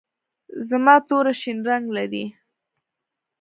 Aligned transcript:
زما 0.69 0.95
توره 1.07 1.33
شین 1.41 1.57
رنګ 1.69 1.85
لري. 1.97 2.25